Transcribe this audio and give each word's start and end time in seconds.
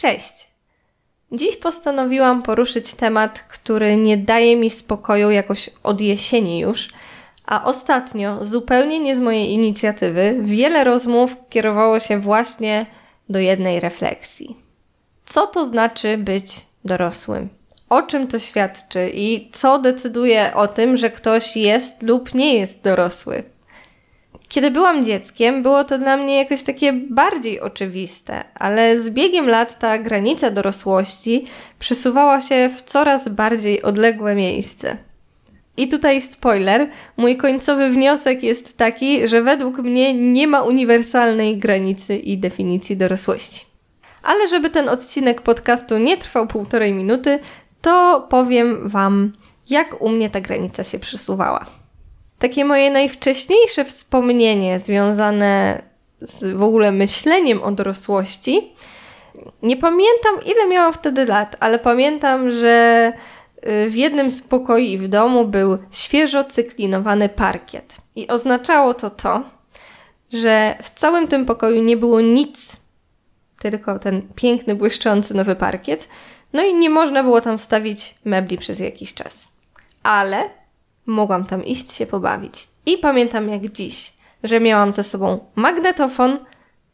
Cześć! 0.00 0.48
Dziś 1.32 1.56
postanowiłam 1.56 2.42
poruszyć 2.42 2.94
temat, 2.94 3.38
który 3.38 3.96
nie 3.96 4.16
daje 4.16 4.56
mi 4.56 4.70
spokoju 4.70 5.30
jakoś 5.30 5.70
od 5.82 6.00
jesieni 6.00 6.60
już, 6.60 6.88
a 7.46 7.64
ostatnio, 7.64 8.44
zupełnie 8.44 9.00
nie 9.00 9.16
z 9.16 9.20
mojej 9.20 9.50
inicjatywy, 9.52 10.38
wiele 10.42 10.84
rozmów 10.84 11.36
kierowało 11.50 12.00
się 12.00 12.20
właśnie 12.20 12.86
do 13.28 13.38
jednej 13.38 13.80
refleksji. 13.80 14.56
Co 15.24 15.46
to 15.46 15.66
znaczy 15.66 16.18
być 16.18 16.66
dorosłym? 16.84 17.48
O 17.88 18.02
czym 18.02 18.26
to 18.28 18.38
świadczy 18.38 19.10
i 19.14 19.50
co 19.52 19.78
decyduje 19.78 20.54
o 20.54 20.68
tym, 20.68 20.96
że 20.96 21.10
ktoś 21.10 21.56
jest 21.56 22.02
lub 22.02 22.34
nie 22.34 22.58
jest 22.58 22.82
dorosły? 22.82 23.42
Kiedy 24.48 24.70
byłam 24.70 25.02
dzieckiem, 25.02 25.62
było 25.62 25.84
to 25.84 25.98
dla 25.98 26.16
mnie 26.16 26.36
jakoś 26.36 26.62
takie 26.62 26.92
bardziej 26.92 27.60
oczywiste, 27.60 28.44
ale 28.54 29.00
z 29.00 29.10
biegiem 29.10 29.48
lat 29.48 29.78
ta 29.78 29.98
granica 29.98 30.50
dorosłości 30.50 31.44
przesuwała 31.78 32.40
się 32.40 32.70
w 32.76 32.82
coraz 32.82 33.28
bardziej 33.28 33.82
odległe 33.82 34.34
miejsce. 34.34 34.96
I 35.76 35.88
tutaj 35.88 36.20
spoiler, 36.20 36.90
mój 37.16 37.36
końcowy 37.36 37.90
wniosek 37.90 38.42
jest 38.42 38.76
taki, 38.76 39.28
że 39.28 39.42
według 39.42 39.78
mnie 39.78 40.14
nie 40.14 40.46
ma 40.46 40.62
uniwersalnej 40.62 41.58
granicy 41.58 42.16
i 42.16 42.38
definicji 42.38 42.96
dorosłości. 42.96 43.66
Ale 44.22 44.48
żeby 44.48 44.70
ten 44.70 44.88
odcinek 44.88 45.42
podcastu 45.42 45.98
nie 45.98 46.16
trwał 46.16 46.46
półtorej 46.46 46.92
minuty, 46.92 47.38
to 47.80 48.26
powiem 48.30 48.88
Wam, 48.88 49.32
jak 49.70 50.02
u 50.02 50.08
mnie 50.08 50.30
ta 50.30 50.40
granica 50.40 50.84
się 50.84 50.98
przesuwała. 50.98 51.77
Takie 52.38 52.64
moje 52.64 52.90
najwcześniejsze 52.90 53.84
wspomnienie 53.84 54.80
związane 54.80 55.82
z 56.20 56.56
w 56.56 56.62
ogóle 56.62 56.92
myśleniem 56.92 57.62
o 57.62 57.72
dorosłości. 57.72 58.72
Nie 59.62 59.76
pamiętam, 59.76 60.34
ile 60.46 60.68
miałam 60.68 60.92
wtedy 60.92 61.26
lat, 61.26 61.56
ale 61.60 61.78
pamiętam, 61.78 62.50
że 62.50 63.12
y, 63.68 63.90
w 63.90 63.94
jednym 63.94 64.30
z 64.30 64.42
pokoi 64.42 64.98
w 64.98 65.08
domu 65.08 65.44
był 65.44 65.78
świeżo 65.90 66.44
cyklinowany 66.44 67.28
parkiet. 67.28 67.96
I 68.16 68.28
oznaczało 68.28 68.94
to 68.94 69.10
to, 69.10 69.42
że 70.32 70.76
w 70.82 70.90
całym 70.90 71.28
tym 71.28 71.46
pokoju 71.46 71.82
nie 71.82 71.96
było 71.96 72.20
nic, 72.20 72.76
tylko 73.60 73.98
ten 73.98 74.28
piękny, 74.34 74.74
błyszczący 74.74 75.34
nowy 75.34 75.56
parkiet. 75.56 76.08
No 76.52 76.62
i 76.62 76.74
nie 76.74 76.90
można 76.90 77.22
było 77.22 77.40
tam 77.40 77.58
wstawić 77.58 78.14
mebli 78.24 78.58
przez 78.58 78.80
jakiś 78.80 79.14
czas. 79.14 79.48
Ale 80.02 80.50
mogłam 81.08 81.44
tam 81.44 81.64
iść 81.64 81.92
się 81.92 82.06
pobawić. 82.06 82.68
I 82.86 82.98
pamiętam 82.98 83.48
jak 83.48 83.72
dziś, 83.72 84.12
że 84.42 84.60
miałam 84.60 84.92
ze 84.92 85.04
sobą 85.04 85.38
magnetofon, 85.54 86.38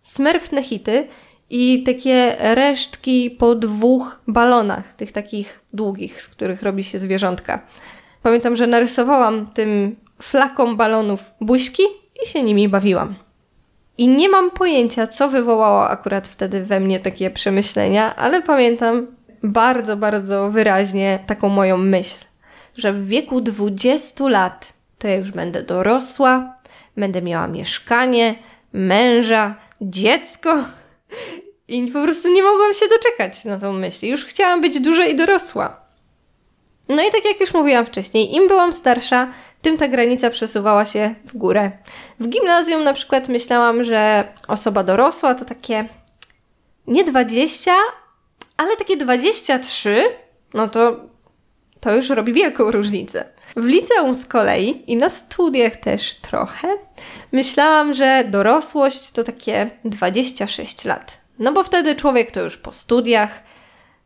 smerfne 0.03 0.63
hity 0.63 1.09
i 1.51 1.83
takie 1.83 2.37
resztki 2.39 3.31
po 3.31 3.55
dwóch 3.55 4.21
balonach, 4.29 4.95
tych 4.95 5.13
takich 5.13 5.61
długich, 5.73 6.23
z 6.23 6.29
których 6.29 6.63
robi 6.63 6.85
się 6.85 6.99
zwierzątka. 6.99 7.67
Pamiętam, 8.23 8.57
że 8.57 8.67
narysowałam 8.67 9.47
tym 9.47 9.97
flakom 10.23 10.77
balonów 10.77 11.21
buźki 11.41 11.83
i 12.25 12.29
się 12.29 12.43
nimi 12.43 12.69
bawiłam. 12.69 13.15
I 13.99 14.09
nie 14.09 14.29
mam 14.29 14.51
pojęcia, 14.51 15.07
co 15.07 15.29
wywołało 15.29 15.89
akurat 15.89 16.29
wtedy 16.29 16.65
we 16.65 16.81
mnie 16.81 17.01
takie 17.01 17.31
przemyślenia, 17.31 18.17
ale 18.17 18.43
pamiętam 18.43 19.07
bardzo, 19.43 19.97
bardzo 19.97 20.51
wyraźnie 20.51 21.19
taką 21.27 21.49
moją 21.49 21.77
myśl 21.77 22.17
że 22.77 22.93
w 22.93 23.07
wieku 23.07 23.41
20 23.41 24.29
lat 24.29 24.75
to 24.99 25.09
ja 25.09 25.15
już 25.15 25.31
będę 25.31 25.63
dorosła, 25.63 26.57
będę 26.97 27.23
miała 27.23 27.47
mieszkanie, 27.47 28.35
męża, 28.73 29.55
dziecko. 29.81 30.65
I 31.69 31.87
po 31.87 32.03
prostu 32.03 32.33
nie 32.33 32.43
mogłam 32.43 32.73
się 32.73 32.87
doczekać 32.89 33.45
na 33.45 33.59
tą 33.59 33.73
myśl. 33.73 34.07
Już 34.07 34.25
chciałam 34.25 34.61
być 34.61 34.81
duża 34.81 35.07
i 35.07 35.17
dorosła. 35.17 35.81
No 36.89 37.03
i 37.03 37.11
tak 37.11 37.25
jak 37.25 37.41
już 37.41 37.55
mówiłam 37.55 37.87
wcześniej, 37.87 38.37
im 38.37 38.49
byłam 38.49 38.73
starsza, 38.73 39.33
tym 39.63 39.77
ta 39.77 39.89
granica 39.89 40.31
przesuwała 40.31 40.85
się 40.85 41.15
w 41.25 41.37
górę. 41.37 41.71
W 42.21 42.29
gimnazjum 42.29 42.85
na 42.85 42.93
przykład 42.93 43.29
myślałam, 43.29 43.85
że 43.85 44.29
osoba 44.49 44.85
dorosła 44.85 45.35
to 45.35 45.45
takie 45.45 45.89
nie 46.87 47.05
20, 47.05 47.73
ale 48.57 48.77
takie 48.77 48.97
23, 48.97 50.05
no 50.55 50.69
to 50.69 51.01
to 51.85 51.95
już 51.97 52.11
robi 52.11 52.33
wielką 52.33 52.71
różnicę. 52.71 53.25
W 53.57 53.65
liceum 53.65 54.15
z 54.15 54.27
kolei 54.27 54.93
i 54.93 54.97
na 54.97 55.11
studiach 55.11 55.77
też 55.77 56.15
trochę 56.15 56.69
myślałam, 57.33 57.95
że 57.95 58.25
dorosłość 58.31 59.11
to 59.11 59.25
takie 59.25 59.71
26 59.85 60.85
lat. 60.85 61.21
No 61.39 61.53
bo 61.53 61.65
wtedy 61.65 61.97
człowiek 61.97 62.31
to 62.31 62.43
już 62.43 62.57
po 62.57 62.73
studiach 62.73 63.43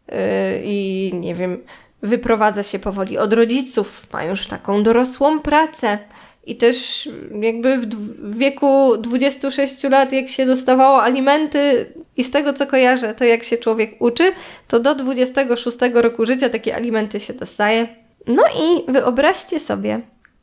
yy, 0.08 0.16
i 0.64 1.10
nie 1.14 1.34
wiem, 1.34 1.64
wyprowadza 2.02 2.62
się 2.62 2.78
powoli 2.78 3.18
od 3.18 3.32
rodziców, 3.32 4.06
ma 4.12 4.24
już 4.24 4.46
taką 4.46 4.82
dorosłą 4.82 5.40
pracę. 5.40 5.98
I 6.48 6.56
też 6.56 7.08
jakby 7.42 7.78
w 7.78 8.38
wieku 8.38 8.96
26 8.96 9.84
lat, 9.84 10.12
jak 10.12 10.28
się 10.28 10.46
dostawało 10.46 11.02
alimenty, 11.02 11.92
i 12.16 12.24
z 12.24 12.30
tego 12.30 12.52
co 12.52 12.66
kojarzę, 12.66 13.14
to 13.14 13.24
jak 13.24 13.44
się 13.44 13.56
człowiek 13.56 13.90
uczy, 13.98 14.32
to 14.68 14.80
do 14.80 14.94
26 14.94 15.78
roku 15.94 16.26
życia 16.26 16.48
takie 16.48 16.76
alimenty 16.76 17.20
się 17.20 17.32
dostaje. 17.32 17.88
No 18.26 18.42
i 18.62 18.92
wyobraźcie 18.92 19.60
sobie, 19.60 20.00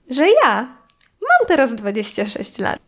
że 0.10 0.28
ja 0.28 0.78
mam 1.22 1.48
teraz 1.48 1.76
26 1.76 2.60
lat. 2.60 2.80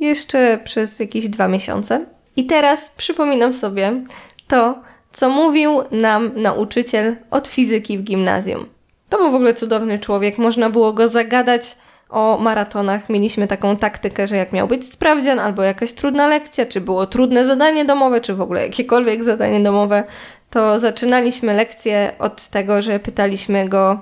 Jeszcze 0.00 0.58
przez 0.64 1.00
jakieś 1.00 1.28
dwa 1.28 1.48
miesiące. 1.48 2.06
I 2.36 2.46
teraz 2.46 2.90
przypominam 2.96 3.54
sobie 3.54 4.04
to, 4.48 4.82
co 5.12 5.28
mówił 5.28 5.82
nam 5.90 6.32
nauczyciel 6.36 7.16
od 7.30 7.48
fizyki 7.48 7.98
w 7.98 8.02
gimnazjum. 8.02 8.66
To 9.08 9.18
był 9.18 9.30
w 9.30 9.34
ogóle 9.34 9.54
cudowny 9.54 9.98
człowiek, 9.98 10.38
można 10.38 10.70
było 10.70 10.92
go 10.92 11.08
zagadać 11.08 11.76
o 12.12 12.38
maratonach 12.38 13.08
mieliśmy 13.08 13.46
taką 13.46 13.76
taktykę, 13.76 14.28
że 14.28 14.36
jak 14.36 14.52
miał 14.52 14.68
być 14.68 14.92
sprawdzian 14.92 15.38
albo 15.38 15.62
jakaś 15.62 15.92
trudna 15.92 16.26
lekcja, 16.26 16.66
czy 16.66 16.80
było 16.80 17.06
trudne 17.06 17.46
zadanie 17.46 17.84
domowe, 17.84 18.20
czy 18.20 18.34
w 18.34 18.40
ogóle 18.40 18.62
jakiekolwiek 18.62 19.24
zadanie 19.24 19.60
domowe, 19.60 20.04
to 20.50 20.78
zaczynaliśmy 20.78 21.54
lekcję 21.54 22.12
od 22.18 22.46
tego, 22.46 22.82
że 22.82 23.00
pytaliśmy 23.00 23.68
go, 23.68 24.00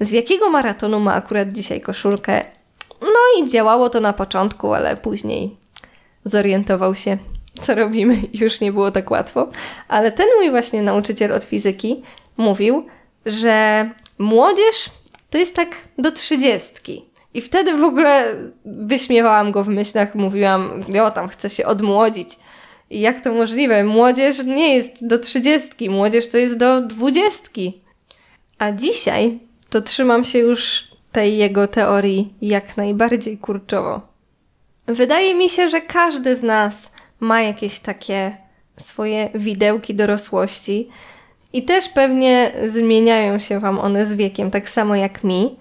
z 0.00 0.10
jakiego 0.10 0.50
maratonu 0.50 1.00
ma 1.00 1.14
akurat 1.14 1.52
dzisiaj 1.52 1.80
koszulkę. 1.80 2.44
No 3.00 3.42
i 3.42 3.50
działało 3.50 3.90
to 3.90 4.00
na 4.00 4.12
początku, 4.12 4.74
ale 4.74 4.96
później 4.96 5.56
zorientował 6.24 6.94
się, 6.94 7.18
co 7.60 7.74
robimy, 7.74 8.16
już 8.42 8.60
nie 8.60 8.72
było 8.72 8.90
tak 8.90 9.10
łatwo. 9.10 9.48
Ale 9.88 10.12
ten 10.12 10.26
mój 10.38 10.50
właśnie 10.50 10.82
nauczyciel 10.82 11.32
od 11.32 11.44
fizyki 11.44 12.02
mówił, 12.36 12.86
że 13.26 13.90
młodzież 14.18 14.90
to 15.30 15.38
jest 15.38 15.56
tak 15.56 15.68
do 15.98 16.12
trzydziestki. 16.12 17.11
I 17.34 17.40
wtedy 17.40 17.76
w 17.76 17.84
ogóle 17.84 18.36
wyśmiewałam 18.64 19.52
go 19.52 19.64
w 19.64 19.68
myślach, 19.68 20.14
mówiłam, 20.14 20.84
jo, 20.88 21.10
tam 21.10 21.28
chcę 21.28 21.50
się 21.50 21.66
odmłodzić. 21.66 22.38
I 22.90 23.00
jak 23.00 23.20
to 23.20 23.34
możliwe? 23.34 23.84
Młodzież 23.84 24.44
nie 24.44 24.74
jest 24.74 25.06
do 25.06 25.18
trzydziestki, 25.18 25.90
młodzież 25.90 26.28
to 26.28 26.38
jest 26.38 26.56
do 26.56 26.80
dwudziestki. 26.80 27.82
A 28.58 28.72
dzisiaj 28.72 29.38
to 29.70 29.80
trzymam 29.80 30.24
się 30.24 30.38
już 30.38 30.88
tej 31.12 31.36
jego 31.36 31.68
teorii 31.68 32.34
jak 32.42 32.76
najbardziej 32.76 33.38
kurczowo. 33.38 34.00
Wydaje 34.86 35.34
mi 35.34 35.48
się, 35.48 35.68
że 35.68 35.80
każdy 35.80 36.36
z 36.36 36.42
nas 36.42 36.92
ma 37.20 37.42
jakieś 37.42 37.80
takie 37.80 38.36
swoje 38.76 39.30
widełki 39.34 39.94
dorosłości 39.94 40.88
i 41.52 41.62
też 41.62 41.88
pewnie 41.88 42.52
zmieniają 42.68 43.38
się 43.38 43.60
Wam 43.60 43.78
one 43.78 44.06
z 44.06 44.14
wiekiem, 44.14 44.50
tak 44.50 44.68
samo 44.68 44.96
jak 44.96 45.24
mi. 45.24 45.56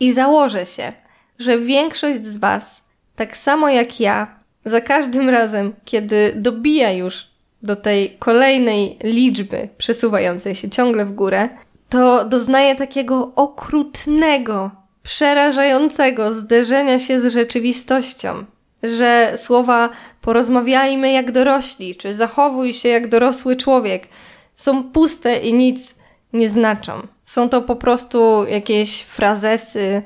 I 0.00 0.12
założę 0.12 0.66
się, 0.66 0.92
że 1.38 1.58
większość 1.58 2.26
z 2.26 2.38
Was, 2.38 2.82
tak 3.16 3.36
samo 3.36 3.68
jak 3.68 4.00
ja, 4.00 4.38
za 4.64 4.80
każdym 4.80 5.28
razem, 5.28 5.74
kiedy 5.84 6.32
dobija 6.36 6.92
już 6.92 7.26
do 7.62 7.76
tej 7.76 8.10
kolejnej 8.18 8.98
liczby 9.04 9.68
przesuwającej 9.78 10.54
się 10.54 10.70
ciągle 10.70 11.04
w 11.06 11.12
górę, 11.12 11.48
to 11.88 12.24
doznaje 12.24 12.74
takiego 12.74 13.32
okrutnego, 13.36 14.70
przerażającego 15.02 16.34
zderzenia 16.34 16.98
się 16.98 17.20
z 17.20 17.32
rzeczywistością. 17.32 18.44
Że 18.82 19.32
słowa 19.36 19.90
porozmawiajmy 20.20 21.12
jak 21.12 21.32
dorośli, 21.32 21.96
czy 21.96 22.14
zachowuj 22.14 22.72
się 22.72 22.88
jak 22.88 23.08
dorosły 23.08 23.56
człowiek 23.56 24.08
są 24.56 24.84
puste 24.84 25.36
i 25.36 25.54
nic 25.54 25.94
nie 26.32 26.50
znaczą. 26.50 26.92
Są 27.24 27.48
to 27.48 27.62
po 27.62 27.76
prostu 27.76 28.44
jakieś 28.48 29.02
frazesy, 29.02 30.02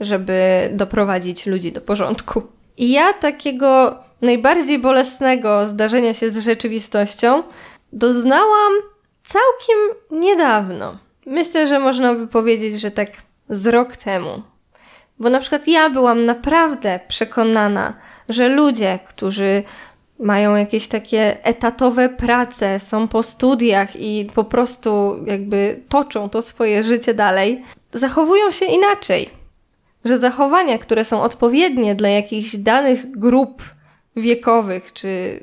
żeby 0.00 0.68
doprowadzić 0.72 1.46
ludzi 1.46 1.72
do 1.72 1.80
porządku. 1.80 2.42
I 2.76 2.90
ja 2.90 3.12
takiego 3.12 3.98
najbardziej 4.22 4.78
bolesnego 4.78 5.66
zdarzenia 5.66 6.14
się 6.14 6.30
z 6.30 6.38
rzeczywistością 6.38 7.42
doznałam 7.92 8.72
całkiem 9.24 9.78
niedawno. 10.10 10.98
Myślę, 11.26 11.66
że 11.66 11.80
można 11.80 12.14
by 12.14 12.28
powiedzieć, 12.28 12.80
że 12.80 12.90
tak 12.90 13.08
z 13.48 13.66
rok 13.66 13.96
temu. 13.96 14.42
Bo 15.18 15.30
na 15.30 15.40
przykład 15.40 15.68
ja 15.68 15.90
byłam 15.90 16.24
naprawdę 16.24 17.00
przekonana, 17.08 17.94
że 18.28 18.48
ludzie, 18.48 18.98
którzy 19.08 19.62
mają 20.18 20.56
jakieś 20.56 20.88
takie 20.88 21.44
etatowe 21.44 22.08
prace, 22.08 22.80
są 22.80 23.08
po 23.08 23.22
studiach 23.22 23.96
i 23.96 24.30
po 24.34 24.44
prostu 24.44 25.20
jakby 25.26 25.82
toczą 25.88 26.28
to 26.28 26.42
swoje 26.42 26.82
życie 26.82 27.14
dalej, 27.14 27.64
zachowują 27.92 28.50
się 28.50 28.66
inaczej. 28.66 29.30
Że 30.06 30.18
zachowania, 30.18 30.78
które 30.78 31.04
są 31.04 31.22
odpowiednie 31.22 31.94
dla 31.94 32.08
jakichś 32.08 32.56
danych 32.56 33.10
grup 33.10 33.62
wiekowych 34.16 34.92
czy 34.92 35.40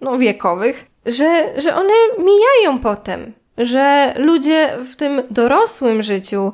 no 0.00 0.18
wiekowych, 0.18 0.86
że, 1.06 1.60
że 1.60 1.74
one 1.74 1.92
mijają 2.18 2.78
potem. 2.78 3.32
Że 3.58 4.14
ludzie 4.18 4.70
w 4.92 4.96
tym 4.96 5.22
dorosłym 5.30 6.02
życiu 6.02 6.52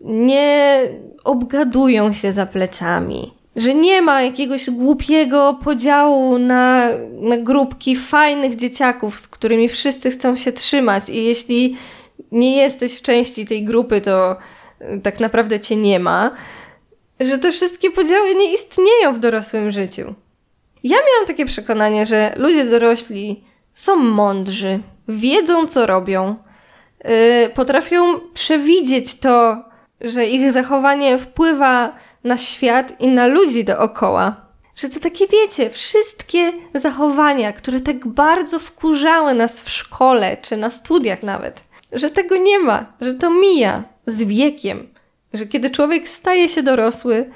nie 0.00 0.80
obgadują 1.24 2.12
się 2.12 2.32
za 2.32 2.46
plecami, 2.46 3.34
że 3.56 3.74
nie 3.74 4.02
ma 4.02 4.22
jakiegoś 4.22 4.70
głupiego 4.70 5.58
podziału 5.64 6.38
na, 6.38 6.88
na 7.20 7.36
grupki 7.36 7.96
fajnych 7.96 8.56
dzieciaków, 8.56 9.18
z 9.18 9.28
którymi 9.28 9.68
wszyscy 9.68 10.10
chcą 10.10 10.36
się 10.36 10.52
trzymać, 10.52 11.08
i 11.08 11.24
jeśli 11.24 11.76
nie 12.32 12.56
jesteś 12.56 12.98
w 12.98 13.02
części 13.02 13.46
tej 13.46 13.64
grupy, 13.64 14.00
to 14.00 14.36
tak 15.02 15.20
naprawdę 15.20 15.60
cię 15.60 15.76
nie 15.76 16.00
ma, 16.00 16.30
że 17.20 17.38
te 17.38 17.52
wszystkie 17.52 17.90
podziały 17.90 18.34
nie 18.34 18.54
istnieją 18.54 19.14
w 19.14 19.18
dorosłym 19.18 19.70
życiu. 19.70 20.14
Ja 20.84 20.96
miałam 20.96 21.26
takie 21.26 21.46
przekonanie, 21.46 22.06
że 22.06 22.34
ludzie 22.36 22.64
dorośli 22.64 23.44
są 23.74 23.96
mądrzy, 23.96 24.80
wiedzą 25.08 25.66
co 25.66 25.86
robią, 25.86 26.36
yy, 27.04 27.10
potrafią 27.54 28.20
przewidzieć 28.34 29.14
to, 29.14 29.64
że 30.00 30.26
ich 30.26 30.52
zachowanie 30.52 31.18
wpływa 31.18 31.94
na 32.24 32.38
świat 32.38 33.00
i 33.00 33.08
na 33.08 33.26
ludzi 33.26 33.64
dookoła. 33.64 34.44
Że 34.76 34.88
to 34.88 35.00
takie, 35.00 35.26
wiecie, 35.26 35.70
wszystkie 35.70 36.52
zachowania, 36.74 37.52
które 37.52 37.80
tak 37.80 38.06
bardzo 38.06 38.58
wkurzały 38.58 39.34
nas 39.34 39.62
w 39.62 39.70
szkole 39.70 40.36
czy 40.42 40.56
na 40.56 40.70
studiach 40.70 41.22
nawet, 41.22 41.60
że 41.92 42.10
tego 42.10 42.36
nie 42.36 42.58
ma, 42.58 42.92
że 43.00 43.14
to 43.14 43.30
mija 43.30 43.84
z 44.06 44.22
wiekiem, 44.22 44.93
że 45.34 45.46
kiedy 45.46 45.70
człowiek 45.70 46.08
staje 46.08 46.48
się 46.48 46.62
dorosły, 46.62 47.30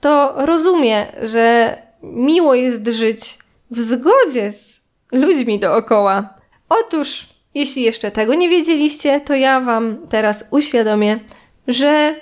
to 0.00 0.34
rozumie, 0.46 1.06
że 1.22 1.76
miło 2.02 2.54
jest 2.54 2.86
żyć 2.88 3.38
w 3.70 3.80
zgodzie 3.80 4.52
z 4.52 4.80
ludźmi 5.12 5.58
dookoła. 5.58 6.34
Otóż, 6.68 7.28
jeśli 7.54 7.82
jeszcze 7.82 8.10
tego 8.10 8.34
nie 8.34 8.48
wiedzieliście, 8.48 9.20
to 9.20 9.34
ja 9.34 9.60
Wam 9.60 10.06
teraz 10.08 10.44
uświadomię, 10.50 11.20
że 11.68 12.20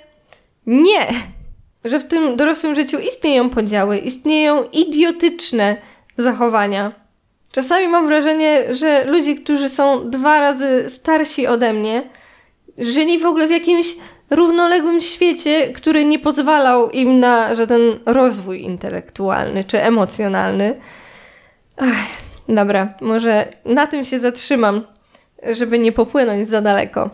nie, 0.66 1.06
że 1.84 2.00
w 2.00 2.04
tym 2.04 2.36
dorosłym 2.36 2.74
życiu 2.74 2.98
istnieją 2.98 3.50
podziały, 3.50 3.98
istnieją 3.98 4.64
idiotyczne 4.72 5.76
zachowania. 6.16 6.92
Czasami 7.52 7.88
mam 7.88 8.06
wrażenie, 8.06 8.74
że 8.74 9.04
ludzie, 9.04 9.34
którzy 9.34 9.68
są 9.68 10.10
dwa 10.10 10.40
razy 10.40 10.90
starsi 10.90 11.46
ode 11.46 11.72
mnie, 11.72 12.10
żyli 12.78 13.18
w 13.18 13.26
ogóle 13.26 13.46
w 13.48 13.50
jakimś 13.50 13.86
równoległym 14.30 15.00
świecie, 15.00 15.72
który 15.72 16.04
nie 16.04 16.18
pozwalał 16.18 16.90
im 16.90 17.20
na 17.20 17.54
żaden 17.54 17.80
rozwój 18.06 18.62
intelektualny 18.62 19.64
czy 19.64 19.82
emocjonalny. 19.82 20.80
Ach, 21.76 22.06
dobra, 22.48 22.94
może 23.00 23.48
na 23.64 23.86
tym 23.86 24.04
się 24.04 24.20
zatrzymam, 24.20 24.84
żeby 25.50 25.78
nie 25.78 25.92
popłynąć 25.92 26.48
za 26.48 26.60
daleko. 26.60 27.10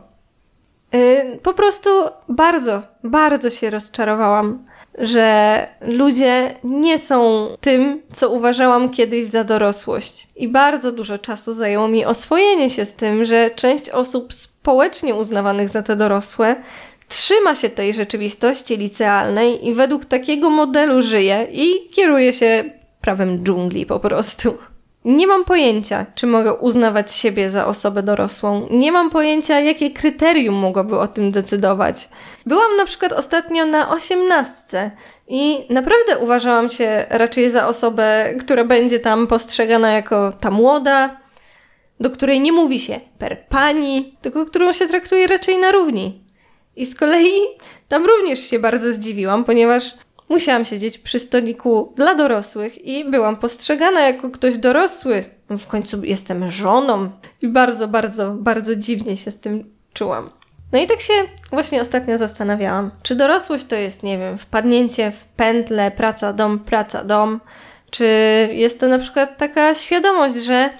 Yy, 0.93 1.39
po 1.43 1.55
prostu 1.55 1.91
bardzo, 2.29 2.83
bardzo 3.05 3.51
się 3.51 3.71
rozczarowałam, 3.71 4.65
że 4.99 5.69
ludzie 5.81 6.55
nie 6.65 6.99
są 6.99 7.49
tym, 7.61 8.03
co 8.13 8.31
uważałam 8.31 8.91
kiedyś 8.91 9.27
za 9.27 9.45
dorosłość. 9.45 10.29
I 10.37 10.49
bardzo 10.49 10.93
dużo 10.93 11.19
czasu 11.19 11.53
zajęło 11.53 11.89
mi 11.89 12.05
oswojenie 12.05 12.71
się 12.71 12.85
z 12.85 12.95
tym, 12.95 13.25
że 13.25 13.51
część 13.51 13.91
osób 13.91 14.35
społecznie 14.35 15.15
uznawanych 15.15 15.69
za 15.69 15.83
te 15.83 15.97
dorosłe 15.97 16.57
trzyma 17.09 17.55
się 17.55 17.69
tej 17.69 17.95
rzeczywistości 17.95 18.77
licealnej 18.77 19.69
i 19.69 19.75
według 19.75 20.05
takiego 20.05 20.51
modelu 20.51 21.03
żyje 21.03 21.47
i 21.53 21.91
kieruje 21.91 22.33
się 22.33 22.65
prawem 23.01 23.45
dżungli 23.45 23.87
po 23.87 24.01
prostu. 24.01 24.59
Nie 25.07 25.27
mam 25.27 25.45
pojęcia, 25.45 26.07
czy 26.15 26.27
mogę 26.27 26.55
uznawać 26.55 27.15
siebie 27.15 27.51
za 27.51 27.67
osobę 27.67 28.03
dorosłą. 28.03 28.69
Nie 28.71 28.93
mam 28.93 29.11
pojęcia, 29.11 29.61
jakie 29.61 29.91
kryterium 29.91 30.55
mogłoby 30.55 30.99
o 30.99 31.07
tym 31.07 31.31
decydować. 31.31 32.09
Byłam 32.47 32.77
na 32.77 32.85
przykład 32.85 33.13
ostatnio 33.13 33.67
na 33.67 33.91
osiemnastce 33.91 34.91
i 35.29 35.67
naprawdę 35.71 36.19
uważałam 36.19 36.69
się 36.69 37.07
raczej 37.11 37.51
za 37.51 37.69
osobę, 37.69 38.35
która 38.41 38.65
będzie 38.65 38.99
tam 38.99 39.27
postrzegana 39.27 39.91
jako 39.91 40.33
ta 40.41 40.51
młoda, 40.51 41.21
do 42.01 42.11
której 42.11 42.41
nie 42.41 42.53
mówi 42.53 42.79
się 42.79 43.01
per 43.19 43.47
pani, 43.49 44.17
tylko 44.23 44.47
którą 44.47 44.73
się 44.73 44.87
traktuje 44.87 45.27
raczej 45.27 45.59
na 45.59 45.73
równi. 45.73 46.26
I 46.77 46.87
z 46.87 46.95
kolei 46.95 47.41
tam 47.89 48.07
również 48.07 48.41
się 48.41 48.59
bardzo 48.59 48.93
zdziwiłam, 48.93 49.45
ponieważ 49.45 49.95
musiałam 50.29 50.65
siedzieć 50.65 50.99
przy 50.99 51.19
stoliku 51.19 51.93
dla 51.97 52.15
dorosłych 52.15 52.85
i 52.85 53.05
byłam 53.11 53.37
postrzegana 53.37 54.01
jako 54.01 54.31
ktoś 54.31 54.57
dorosły. 54.57 55.25
W 55.51 55.67
końcu 55.67 56.05
jestem 56.05 56.51
żoną 56.51 57.11
i 57.43 57.49
bardzo, 57.49 57.89
bardzo, 57.89 58.31
bardzo 58.31 58.77
dziwnie 58.77 59.17
się 59.17 59.31
z 59.31 59.39
tym 59.39 59.71
czułam. 59.95 60.31
No 60.73 60.79
i 60.79 60.87
tak 60.87 61.01
się 61.01 61.13
właśnie 61.51 61.81
ostatnio 61.81 62.19
zastanawiałam, 62.19 62.91
czy 63.03 63.15
dorosłość 63.15 63.65
to 63.65 63.75
jest, 63.75 64.03
nie 64.03 64.19
wiem, 64.19 64.39
wpadnięcie 64.39 65.11
w 65.11 65.25
pętle 65.25 65.91
praca, 65.91 66.33
dom, 66.33 66.59
praca, 66.59 67.05
dom, 67.05 67.41
czy 67.91 68.07
jest 68.53 68.81
to 68.81 68.89
na 68.89 68.99
przykład 68.99 69.39
taka 69.39 69.75
świadomość, 69.75 70.35
że 70.35 70.71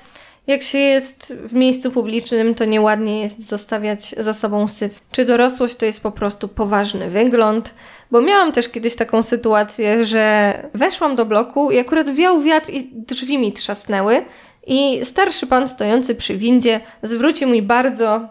jak 0.47 0.63
się 0.63 0.79
jest 0.79 1.35
w 1.45 1.53
miejscu 1.53 1.91
publicznym, 1.91 2.55
to 2.55 2.65
nieładnie 2.65 3.21
jest 3.21 3.49
zostawiać 3.49 4.15
za 4.19 4.35
sobą 4.35 4.69
syf. 4.69 5.01
Czy 5.11 5.25
dorosłość 5.25 5.75
to 5.75 5.85
jest 5.85 6.01
po 6.01 6.11
prostu 6.11 6.49
poważny 6.49 7.11
wygląd? 7.11 7.75
Bo 8.11 8.21
miałam 8.21 8.53
też 8.53 8.69
kiedyś 8.69 8.97
taką 8.97 9.23
sytuację, 9.23 10.05
że 10.05 10.53
weszłam 10.75 11.17
do 11.17 11.27
bloku 11.27 11.71
i 11.71 11.79
akurat 11.79 12.15
wiał 12.15 12.43
wiatr 12.43 12.71
i 12.71 12.91
drzwi 12.93 13.39
mi 13.39 13.53
trzasnęły. 13.53 14.25
I 14.67 15.01
starszy 15.05 15.47
pan 15.47 15.69
stojący 15.69 16.15
przy 16.15 16.37
windzie 16.37 16.81
zwrócił 17.03 17.49
mi 17.49 17.63
bardzo, 17.63 18.29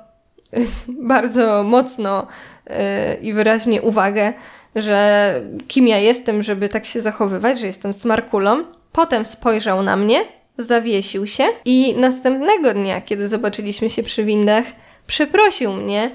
bardzo 0.88 1.64
mocno 1.64 2.28
yy, 2.70 2.76
i 3.22 3.34
wyraźnie 3.34 3.82
uwagę, 3.82 4.34
że 4.76 5.42
kim 5.68 5.88
ja 5.88 5.98
jestem, 5.98 6.44
żeby 6.44 6.70
tak 6.70 6.86
się 6.86 7.02
zachowywać, 7.02 7.60
że 7.60 7.68
jestem 7.68 7.94
smarkulą. 7.94 8.64
Potem 8.92 9.26
spojrzał 9.26 9.84
na 9.84 9.96
mnie 9.96 10.35
zawiesił 10.58 11.28
się 11.28 11.44
i 11.66 11.96
następnego 11.98 12.74
dnia, 12.74 13.02
kiedy 13.02 13.28
zobaczyliśmy 13.28 13.90
się 13.90 14.04
przy 14.04 14.24
windach, 14.24 14.66
przeprosił 15.08 15.74
mnie, 15.74 16.12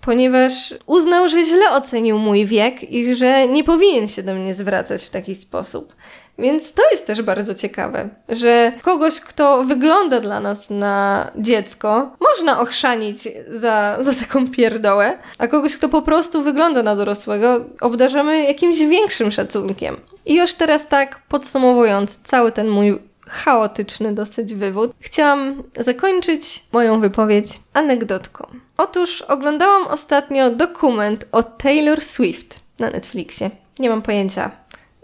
ponieważ 0.00 0.74
uznał, 0.86 1.28
że 1.28 1.44
źle 1.44 1.70
ocenił 1.70 2.18
mój 2.18 2.46
wiek 2.46 2.92
i 2.92 3.14
że 3.14 3.48
nie 3.48 3.64
powinien 3.64 4.08
się 4.08 4.22
do 4.22 4.34
mnie 4.34 4.54
zwracać 4.54 5.04
w 5.04 5.10
taki 5.10 5.34
sposób. 5.34 5.94
Więc 6.38 6.72
to 6.72 6.82
jest 6.90 7.06
też 7.06 7.22
bardzo 7.22 7.54
ciekawe, 7.54 8.08
że 8.28 8.72
kogoś, 8.82 9.20
kto 9.20 9.64
wygląda 9.64 10.20
dla 10.20 10.40
nas 10.40 10.70
na 10.70 11.30
dziecko, 11.36 12.16
można 12.20 12.60
ochrzanić 12.60 13.18
za, 13.48 13.98
za 14.00 14.14
taką 14.14 14.50
pierdołę, 14.50 15.18
a 15.38 15.46
kogoś, 15.46 15.76
kto 15.76 15.88
po 15.88 16.02
prostu 16.02 16.42
wygląda 16.42 16.82
na 16.82 16.96
dorosłego, 16.96 17.64
obdarzamy 17.80 18.44
jakimś 18.44 18.78
większym 18.78 19.30
szacunkiem. 19.32 19.96
I 20.26 20.34
już 20.34 20.54
teraz 20.54 20.88
tak 20.88 21.22
podsumowując 21.28 22.18
cały 22.22 22.52
ten 22.52 22.68
mój 22.68 22.98
chaotyczny 23.28 24.14
dosyć 24.14 24.54
wywód, 24.54 24.92
chciałam 25.00 25.62
zakończyć 25.78 26.64
moją 26.72 27.00
wypowiedź 27.00 27.46
anegdotką. 27.74 28.46
Otóż 28.76 29.22
oglądałam 29.22 29.86
ostatnio 29.86 30.50
dokument 30.50 31.24
o 31.32 31.42
Taylor 31.42 32.00
Swift 32.00 32.60
na 32.78 32.90
Netflixie. 32.90 33.50
Nie 33.78 33.88
mam 33.88 34.02
pojęcia, 34.02 34.50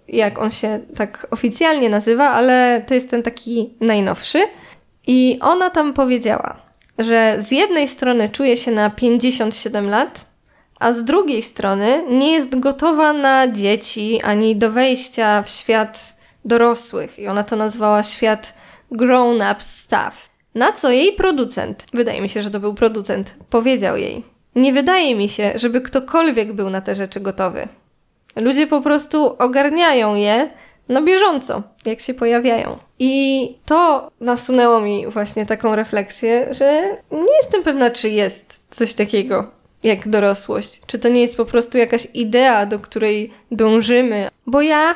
jak 0.09 0.39
on 0.39 0.51
się 0.51 0.81
tak 0.97 1.27
oficjalnie 1.31 1.89
nazywa, 1.89 2.31
ale 2.31 2.85
to 2.87 2.95
jest 2.95 3.11
ten 3.11 3.23
taki 3.23 3.75
najnowszy. 3.81 4.39
I 5.07 5.39
ona 5.41 5.71
tam 5.71 5.95
powiedziała, 5.95 6.57
że 6.99 7.37
z 7.39 7.51
jednej 7.51 7.89
strony 7.89 8.29
czuje 8.29 8.57
się 8.57 8.71
na 8.71 8.91
57 8.91 9.89
lat, 9.89 10.25
a 10.81 10.93
z 10.93 11.05
drugiej 11.05 11.43
strony 11.43 12.05
nie 12.09 12.33
jest 12.33 12.59
gotowa 12.59 13.13
na 13.13 13.49
dzieci 13.49 14.21
ani 14.23 14.57
do 14.57 14.71
wejścia 14.71 15.43
w 15.43 15.51
świat 15.51 16.20
dorosłych 16.45 17.19
i 17.19 17.29
ona 17.29 17.43
to 17.43 17.57
nazwała 17.57 18.03
świat 18.03 18.55
grown-up 18.91 19.57
stuff. 19.61 20.31
Na 20.55 20.73
co 20.73 20.91
jej 20.91 21.13
producent, 21.13 21.85
wydaje 21.93 22.21
mi 22.21 22.29
się, 22.29 22.43
że 22.43 22.51
to 22.51 22.61
był 22.61 22.75
producent, 22.75 23.35
powiedział 23.51 23.97
jej: 23.97 24.25
Nie 24.55 24.73
wydaje 24.73 25.15
mi 25.15 25.29
się, 25.29 25.53
żeby 25.55 25.81
ktokolwiek 25.81 26.53
był 26.53 26.71
na 26.71 26.81
te 26.81 26.95
rzeczy 26.95 27.21
gotowy. 27.21 27.69
Ludzie 28.37 28.67
po 28.67 28.81
prostu 28.81 29.37
ogarniają 29.39 30.15
je 30.15 30.51
na 30.89 31.03
bieżąco, 31.03 31.63
jak 31.85 32.01
się 32.01 32.15
pojawiają. 32.15 32.79
I 32.99 33.55
to 33.67 34.11
nasunęło 34.21 34.81
mi 34.81 35.07
właśnie 35.07 35.47
taką 35.47 35.77
refleksję, 35.77 36.55
że 36.55 36.97
nie 37.11 37.37
jestem 37.43 37.63
pewna, 37.63 37.91
czy 37.91 38.09
jest 38.09 38.61
coś 38.71 38.95
takiego 38.95 39.51
jak 39.83 40.09
dorosłość. 40.09 40.81
Czy 40.87 40.99
to 40.99 41.09
nie 41.09 41.21
jest 41.21 41.37
po 41.37 41.45
prostu 41.45 41.79
jakaś 41.79 42.09
idea, 42.15 42.67
do 42.67 42.79
której 42.79 43.31
dążymy. 43.51 44.29
Bo 44.47 44.63
ja 44.63 44.95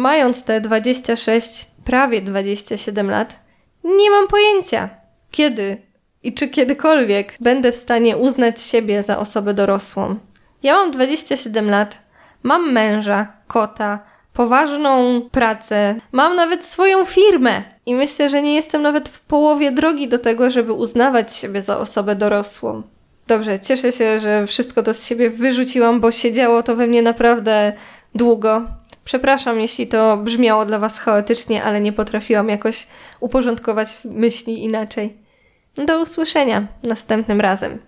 mając 0.00 0.42
te 0.42 0.60
26, 0.60 1.66
prawie 1.84 2.22
27 2.22 3.10
lat, 3.10 3.40
nie 3.84 4.10
mam 4.10 4.28
pojęcia, 4.28 4.88
kiedy 5.30 5.76
i 6.22 6.34
czy 6.34 6.48
kiedykolwiek 6.48 7.36
będę 7.40 7.72
w 7.72 7.76
stanie 7.76 8.16
uznać 8.16 8.62
siebie 8.62 9.02
za 9.02 9.18
osobę 9.18 9.54
dorosłą. 9.54 10.16
Ja 10.62 10.74
mam 10.74 10.90
27 10.90 11.70
lat, 11.70 11.98
mam 12.42 12.72
męża, 12.72 13.32
kota, 13.46 13.98
poważną 14.32 15.20
pracę, 15.30 15.94
mam 16.12 16.36
nawet 16.36 16.64
swoją 16.64 17.04
firmę 17.04 17.62
i 17.86 17.94
myślę, 17.94 18.28
że 18.28 18.42
nie 18.42 18.54
jestem 18.54 18.82
nawet 18.82 19.08
w 19.08 19.20
połowie 19.20 19.72
drogi 19.72 20.08
do 20.08 20.18
tego, 20.18 20.50
żeby 20.50 20.72
uznawać 20.72 21.36
siebie 21.36 21.62
za 21.62 21.78
osobę 21.78 22.14
dorosłą. 22.14 22.82
Dobrze, 23.26 23.60
cieszę 23.60 23.92
się, 23.92 24.20
że 24.20 24.46
wszystko 24.46 24.82
to 24.82 24.94
z 24.94 25.06
siebie 25.06 25.30
wyrzuciłam, 25.30 26.00
bo 26.00 26.12
siedziało 26.12 26.62
to 26.62 26.76
we 26.76 26.86
mnie 26.86 27.02
naprawdę 27.02 27.72
długo. 28.14 28.79
Przepraszam, 29.10 29.60
jeśli 29.60 29.86
to 29.86 30.16
brzmiało 30.16 30.66
dla 30.66 30.78
Was 30.78 30.98
chaotycznie, 30.98 31.64
ale 31.64 31.80
nie 31.80 31.92
potrafiłam 31.92 32.48
jakoś 32.48 32.86
uporządkować 33.20 33.98
myśli 34.04 34.64
inaczej. 34.64 35.16
Do 35.86 36.00
usłyszenia 36.00 36.66
następnym 36.82 37.40
razem. 37.40 37.78